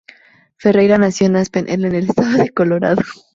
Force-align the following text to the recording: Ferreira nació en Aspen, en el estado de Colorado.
Ferreira 0.57 0.97
nació 0.97 1.27
en 1.27 1.35
Aspen, 1.35 1.69
en 1.69 1.85
el 1.85 1.93
estado 1.93 2.31
de 2.39 2.49
Colorado. 2.49 3.03